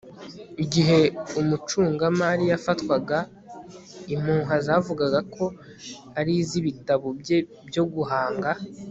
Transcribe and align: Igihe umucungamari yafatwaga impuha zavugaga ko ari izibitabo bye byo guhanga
Igihe 0.63 0.99
umucungamari 1.39 2.43
yafatwaga 2.51 3.17
impuha 4.13 4.55
zavugaga 4.65 5.19
ko 5.35 5.45
ari 6.19 6.33
izibitabo 6.43 7.07
bye 7.19 7.37
byo 7.69 7.83
guhanga 7.93 8.49